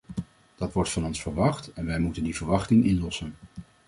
[0.55, 3.35] Dat wordt van ons verwacht en wij moeten die verwachting inlossen.